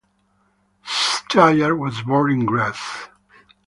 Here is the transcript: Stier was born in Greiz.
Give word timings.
Stier 0.83 1.75
was 1.75 2.01
born 2.01 2.31
in 2.31 2.47
Greiz. 2.47 3.07